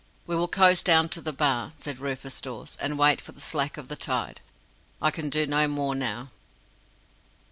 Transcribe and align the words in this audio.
"We 0.25 0.35
will 0.35 0.47
coast 0.47 0.83
down 0.87 1.09
to 1.09 1.21
the 1.21 1.31
Bar," 1.31 1.73
said 1.77 1.99
Rufus 1.99 2.41
Dawes, 2.41 2.75
"and 2.81 2.97
wait 2.97 3.21
for 3.21 3.33
the 3.33 3.39
slack 3.39 3.77
of 3.77 3.87
the 3.87 3.95
tide. 3.95 4.41
I 4.99 5.11
can 5.11 5.29
do 5.29 5.45
no 5.45 5.67
more 5.67 5.93
now." 5.93 6.31